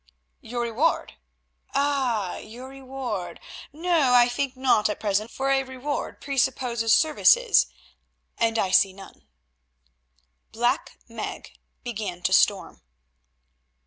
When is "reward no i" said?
2.69-4.27